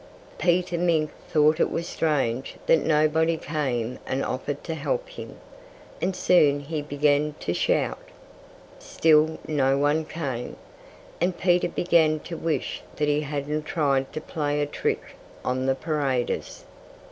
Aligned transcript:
Peter 0.39 0.79
Mink 0.79 1.11
thought 1.29 1.59
it 1.59 1.69
was 1.69 1.87
strange 1.87 2.55
that 2.65 2.83
nobody 2.83 3.37
came 3.37 3.99
and 4.07 4.25
offered 4.25 4.63
to 4.63 4.73
help 4.73 5.07
him. 5.09 5.37
And 6.01 6.15
soon 6.15 6.59
he 6.59 6.81
began 6.81 7.35
to 7.41 7.53
shout. 7.53 7.99
Still 8.79 9.37
no 9.47 9.77
one 9.77 10.05
came. 10.05 10.55
And 11.21 11.37
Peter 11.37 11.69
began 11.69 12.19
to 12.21 12.35
wish 12.35 12.81
that 12.95 13.07
he 13.09 13.21
hadn't 13.21 13.67
tried 13.67 14.11
to 14.13 14.21
play 14.21 14.59
a 14.59 14.65
trick 14.65 15.03
on 15.45 15.67
the 15.67 15.75
paraders. 15.75 16.65